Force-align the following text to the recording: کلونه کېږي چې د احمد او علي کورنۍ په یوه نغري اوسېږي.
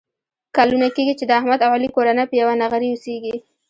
کلونه 0.55 0.87
کېږي 0.95 1.13
چې 1.19 1.25
د 1.27 1.31
احمد 1.39 1.59
او 1.65 1.71
علي 1.75 1.89
کورنۍ 1.95 2.25
په 2.29 2.35
یوه 2.41 2.53
نغري 2.61 2.87
اوسېږي. 2.91 3.35